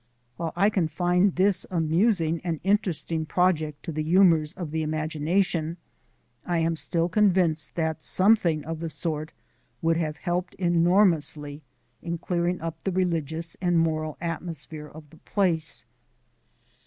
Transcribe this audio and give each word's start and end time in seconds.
While 0.35 0.51
I 0.55 0.71
confined 0.71 1.35
this 1.35 1.67
amusing 1.69 2.41
and 2.43 2.59
interesting 2.63 3.23
project 3.27 3.83
to 3.83 3.91
the 3.91 4.01
humours 4.01 4.51
of 4.53 4.71
the 4.71 4.81
imagination 4.81 5.77
I 6.43 6.57
am 6.57 6.75
still 6.75 7.07
convinced 7.07 7.75
that 7.75 8.01
something 8.03 8.65
of 8.65 8.79
the 8.79 8.89
sort 8.89 9.31
would 9.79 9.97
have 9.97 10.17
helped 10.17 10.55
enormously 10.55 11.61
in 12.01 12.17
clearing 12.17 12.61
up 12.61 12.81
the 12.81 12.91
religious 12.91 13.55
and 13.61 13.77
moral 13.77 14.17
atmosphere 14.19 14.87
of 14.87 15.07
the 15.11 15.17
place. 15.17 15.85